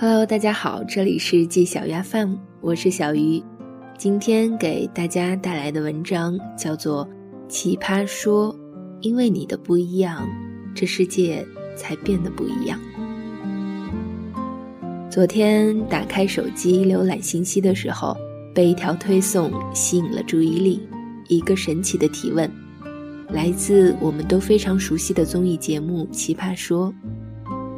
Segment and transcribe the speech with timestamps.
[0.00, 3.42] Hello，大家好，这里是季小鸭 FM，我是小鱼。
[3.98, 7.04] 今天给大家带来的文章叫做
[7.48, 8.54] 《奇葩说》，
[9.00, 10.24] 因为你的不一样，
[10.72, 11.44] 这世界
[11.74, 12.78] 才变得不一样。
[15.10, 18.16] 昨天打开手机浏览信息的时候，
[18.54, 20.80] 被一条推送吸引了注意力。
[21.26, 22.48] 一个神奇的提问，
[23.30, 26.88] 来自我们都非常熟悉的综艺节目《奇葩说》。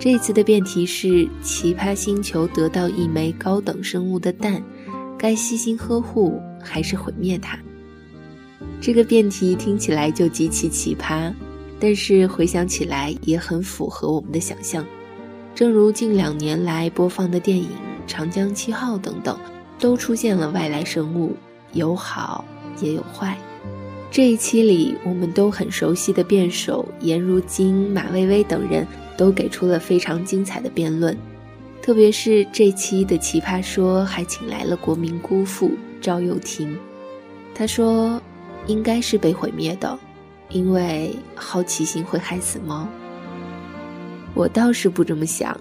[0.00, 4.62] 这次的辩题是：奇葩星球得到一枚高等生物的蛋，
[5.18, 7.58] 该悉心呵护还是毁灭它？
[8.80, 11.32] 这个辩题听起来就极其奇葩，
[11.80, 14.86] 但是回想起来也很符合我们的想象。
[15.52, 17.64] 正如近两年来播放的电影
[18.06, 19.36] 《长江七号》等等，
[19.80, 21.34] 都出现了外来生物，
[21.72, 22.44] 有好
[22.80, 23.36] 也有坏。
[24.12, 28.86] 这一期里，我们都很熟悉的辩手颜如晶、马薇薇等人。
[29.18, 31.14] 都给出了非常精彩的辩论，
[31.82, 36.78] 特别是这期的奇葩说还请来了国民姑父赵又廷。
[37.52, 38.22] 他说
[38.68, 39.98] ：“应该是被毁灭的，
[40.50, 42.86] 因为好奇心会害死猫。”
[44.34, 45.58] 我倒是不这么想。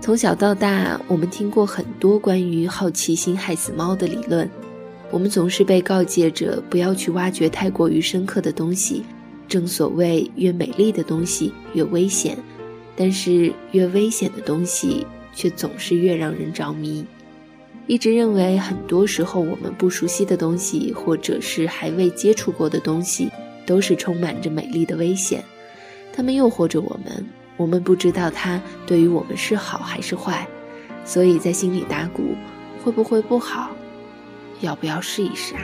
[0.00, 4.48] 从小到大，我们听过很多关于好奇心害死猫的理论，
[5.10, 9.02] 我们总是被告诫着不要去挖掘太过于深刻的东西。
[9.48, 12.38] 正所谓，越美丽的东西越危险。
[12.96, 17.04] 但是越危险的东西，却总是越让人着迷。
[17.86, 23.28] 一直认为，很多时候我们不熟悉的东西，或者是还未接触过的东西，
[23.66, 25.42] 都是充满着美丽的危险。
[26.12, 27.26] 它们诱惑着我们，
[27.56, 30.46] 我们不知道它对于我们是好还是坏，
[31.04, 32.36] 所以在心里打鼓：
[32.84, 33.70] 会不会不好？
[34.60, 35.62] 要不要试一试啊？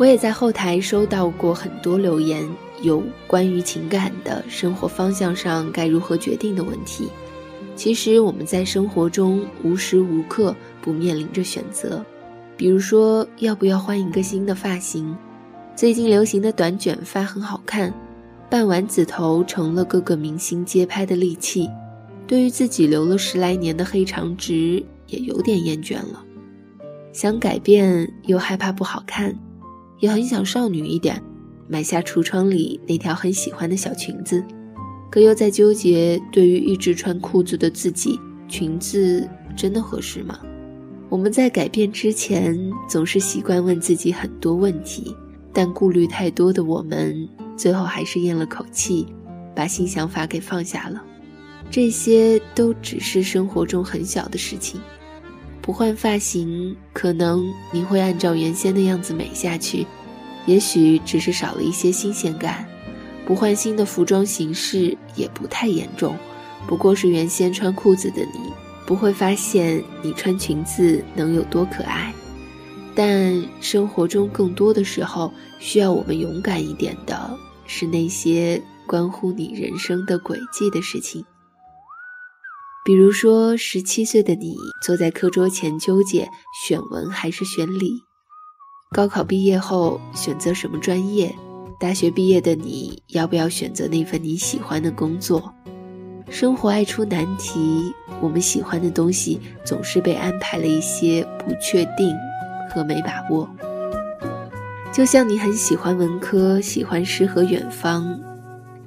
[0.00, 2.42] 我也在后台收到过很多留言，
[2.80, 7.06] 有关于情感的生活方向上该如何决定的问题。
[7.76, 12.02] 其实我们在生活中无时无刻不面临着选择，
[12.56, 15.14] 比如说要不要换一个新的发型，
[15.76, 17.92] 最近流行的短卷发很好看，
[18.48, 21.68] 半丸子头成了各个明星街拍的利器。
[22.26, 26.24] 对于自己留了十来年的黑长直，也有点厌倦了，
[27.12, 29.38] 想改变又害怕不好看。
[30.00, 31.22] 也很想少女一点，
[31.68, 34.42] 买下橱窗里那条很喜欢的小裙子，
[35.10, 38.18] 可又在纠结，对于一直穿裤子的自己，
[38.48, 40.38] 裙子真的合适吗？
[41.08, 42.58] 我们在改变之前，
[42.88, 45.14] 总是习惯问自己很多问题，
[45.52, 49.06] 但顾虑太多的我们，最后还是咽了口气，
[49.54, 51.02] 把新想法给放下了。
[51.70, 54.80] 这些都只是生活中很小的事情。
[55.62, 59.86] 不换发型，可能你会按照原先的样子美下去，
[60.46, 62.66] 也许只是少了一些新鲜感。
[63.26, 66.16] 不换新的服装形式也不太严重，
[66.66, 68.40] 不过是原先穿裤子的你
[68.84, 72.12] 不会发现你穿裙子能有多可爱。
[72.92, 81.24] 但生活中更多的时候，需要我们勇敢一点的是那些关乎你人生的轨迹的事情。
[82.82, 86.26] 比如说，十七岁的你坐在课桌前纠结
[86.66, 87.90] 选文还是选理；
[88.90, 91.28] 高考毕业后选择什么专业；
[91.78, 95.52] 大学毕业的你要不要选择那份你喜欢的工作？
[96.30, 97.92] 生活爱出难题，
[98.22, 102.16] 我们喜欢的东西总是被安排了一些不确定
[102.72, 103.48] 和没把握。
[104.90, 108.18] 就像你很喜欢文科，喜欢诗和远方，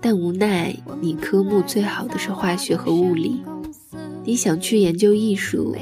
[0.01, 3.43] 但无奈你科目最好的是化学和物理。
[4.25, 5.75] 你想去研究艺术，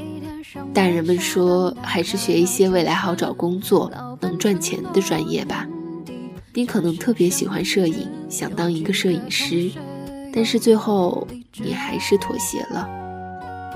[0.74, 5.68] 大人们说还是学一些未来好找工作、能赚钱的专业吧。
[6.54, 9.72] 你可能特别喜欢摄影，想当一个摄影师，
[10.34, 12.90] 但是最后你还是妥协了，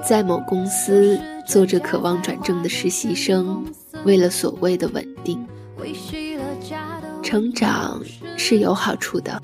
[0.04, 3.64] 在某公司做着渴望转正的实习生，
[4.04, 5.46] 为了所谓的稳定。
[7.22, 8.02] 成长
[8.36, 9.42] 是有好处的，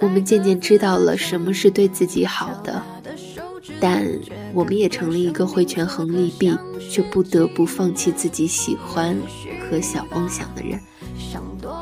[0.00, 2.82] 我们渐渐知道了什么是对自己好的。
[3.80, 4.06] 但
[4.52, 6.56] 我们也成了一个会权衡利弊，
[6.90, 9.16] 却不得不放弃自己喜欢
[9.68, 10.78] 和小梦想的人。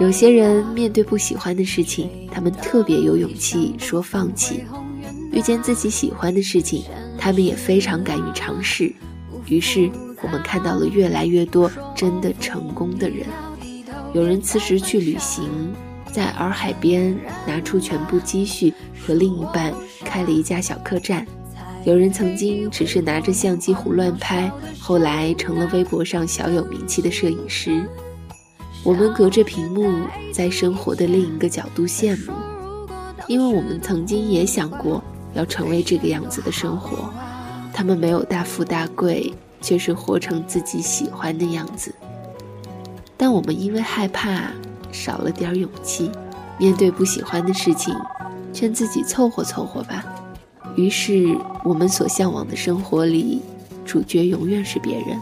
[0.00, 4.60] 有些人面对不喜欢的事情，他们特别有勇气说放弃；
[5.32, 6.84] 遇见自己喜欢的事情，
[7.18, 8.92] 他们也非常敢于尝试。
[9.46, 9.90] 于是，
[10.22, 13.26] 我们看到了越来越多真的成功的人。
[14.12, 15.48] 有人辞职去旅行，
[16.12, 19.72] 在洱海边拿出全部积蓄，和另一半
[20.04, 21.26] 开了一家小客栈。
[21.88, 27.82] 有人曾经只是拿着相机胡乱拍，后来成了微博上小有名气的摄影师。
[28.84, 29.90] 我们隔着屏幕，
[30.30, 32.32] 在生活的另一个角度羡慕，
[33.26, 35.02] 因为我们曾经也想过
[35.32, 37.10] 要成为这个样子的生活。
[37.72, 39.32] 他们没有大富大贵，
[39.62, 41.94] 却是活成自己喜欢的样子。
[43.16, 44.52] 但我们因为害怕，
[44.92, 46.10] 少了点勇气，
[46.58, 47.96] 面对不喜欢的事情，
[48.52, 50.04] 劝自己凑合凑合吧。
[50.78, 53.42] 于是，我们所向往的生活里，
[53.84, 55.18] 主角永远是别人。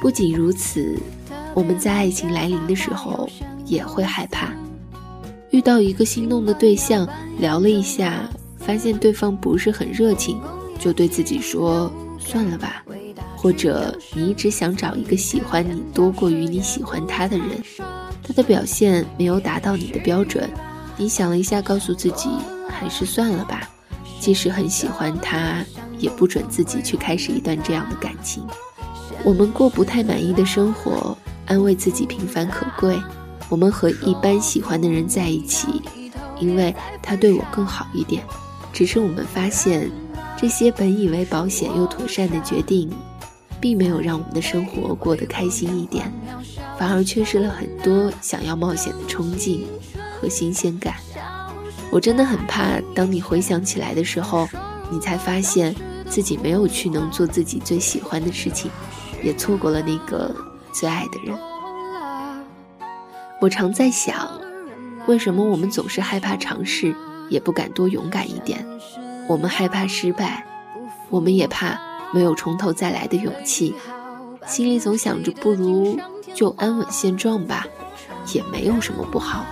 [0.00, 0.98] 不仅如此，
[1.54, 3.30] 我们在爱情来临的时候
[3.64, 4.52] 也会害怕。
[5.50, 7.08] 遇到一个心动的对象，
[7.38, 8.28] 聊了一下，
[8.58, 10.40] 发现对方不是很热情，
[10.80, 12.82] 就对自己说：“算了吧。”
[13.38, 17.62] 或者你一直想找一个喜欢你多过于你喜欢他的人，
[18.20, 20.50] 他的表现没有达到你的标准，
[20.96, 22.28] 你想了一下，告诉自己
[22.68, 23.70] 还是算了吧。
[24.26, 25.64] 即使很喜欢他，
[26.00, 28.44] 也不准自己去开始一段这样的感情。
[29.22, 33.00] 我们过不太满意的生活，安慰自己平凡可贵。
[33.48, 35.80] 我们和一般喜欢的人在一起，
[36.40, 38.20] 因为他对我更好一点。
[38.72, 39.88] 只是我们发现，
[40.36, 42.90] 这些本以为保险又妥善的决定。
[43.58, 46.12] 并没有让我们的生活过得开心一点，
[46.78, 49.66] 反而缺失了很多想要冒险的冲劲
[50.20, 50.96] 和新鲜感。
[51.96, 54.46] 我真的很怕，当你回想起来的时候，
[54.90, 55.74] 你才发现
[56.06, 58.70] 自己没有去能做自己最喜欢的事情，
[59.22, 60.30] 也错过了那个
[60.74, 61.34] 最爱的人。
[63.40, 64.28] 我常在想，
[65.06, 66.94] 为什么我们总是害怕尝试，
[67.30, 68.62] 也不敢多勇敢一点？
[69.26, 70.44] 我们害怕失败，
[71.08, 71.80] 我们也怕。
[72.12, 73.74] 没有从头再来的勇气，
[74.46, 75.98] 心里总想着不如
[76.34, 77.66] 就安稳现状吧，
[78.34, 79.46] 也没有什么不好。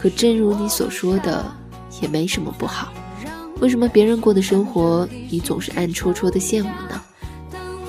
[0.00, 1.44] 可正如你所说的，
[2.00, 2.90] 也没什么不好。
[3.60, 6.98] 为什么别人过的生活，你总是暗戳戳的羡慕呢？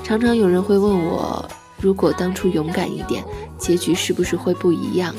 [0.03, 1.49] 常常有人会问我，
[1.79, 3.23] 如果当初勇敢一点，
[3.57, 5.15] 结局是不是会不一样？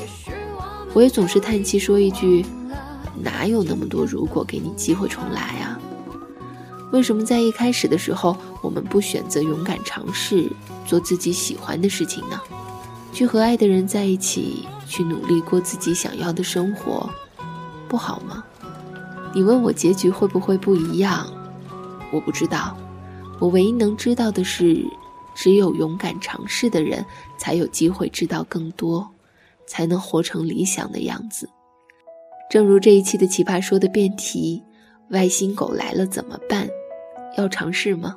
[0.93, 2.45] 我也总是叹气说一句，
[3.19, 5.79] 哪有那么多如果给你机会重来啊？
[6.91, 10.47] 为什么在一开始的时候，我们不选择勇敢尝试
[10.85, 12.39] 做自己喜欢的事情呢？
[13.11, 17.09] 去和爱的人在一起，去努力过自己想要的生活，
[17.89, 18.43] 不好吗？
[19.33, 21.25] 你问我结局会不会不一样？
[22.11, 22.77] 我不知道。
[23.39, 24.85] 我唯一能知道的是，
[25.33, 27.03] 只有勇敢尝试的人，
[27.39, 29.09] 才有机会知道更多，
[29.65, 31.49] 才能活成理想的样子。
[32.47, 34.63] 正如这一期的奇葩说的辩题：
[35.09, 36.69] 外星狗来了怎么办？
[37.35, 38.15] 要尝试吗？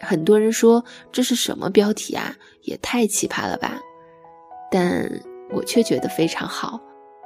[0.00, 3.78] 很多人说这是什么标题啊，也太奇葩了吧！
[4.72, 5.08] 但
[5.52, 6.80] 我却觉得非常好，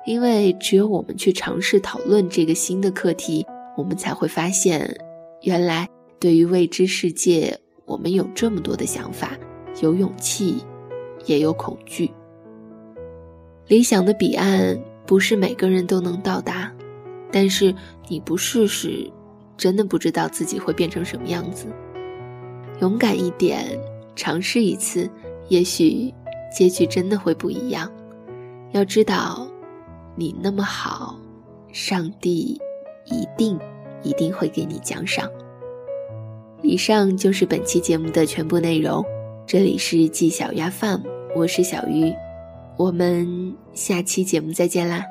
[0.06, 3.46] 因为只有我们去尝试讨论这个新的课题，
[3.76, 4.94] 我们才会发现，
[5.42, 5.88] 原来
[6.18, 9.36] 对于未知世界，我们有这么多的想法，
[9.82, 10.64] 有勇气，
[11.26, 12.10] 也有恐惧。
[13.66, 16.72] 理想的彼岸不是每个人都能到达，
[17.30, 17.74] 但是
[18.08, 19.10] 你不试试。
[19.56, 21.66] 真的不知道自己会变成什么样子。
[22.80, 23.78] 勇敢一点，
[24.16, 25.06] 尝试一次，
[25.50, 26.10] 也许
[26.50, 27.92] 结局真的会不一样。
[28.72, 29.48] 要知道，
[30.14, 31.18] 你那么好，
[31.72, 32.60] 上帝
[33.06, 33.58] 一定
[34.02, 35.28] 一定会给你奖赏。
[36.62, 39.04] 以上就是本期节目的全部内容。
[39.46, 41.02] 这里是季小鸭 Farm，
[41.34, 42.12] 我是小鱼，
[42.76, 45.04] 我们下期节目再见啦。